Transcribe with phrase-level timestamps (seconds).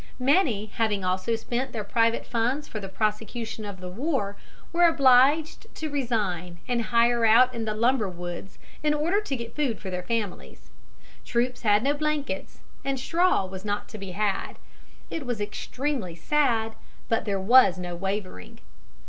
[0.17, 4.35] Many, having also spent their private funds for the prosecution of the war,
[4.73, 9.55] were obliged to resign and hire out in the lumber woods in order to get
[9.55, 10.71] food for their families.
[11.23, 14.53] Troops had no blankets, and straw was not to be had.
[15.11, 16.73] It was extremely sad;
[17.07, 18.59] but there was no wavering.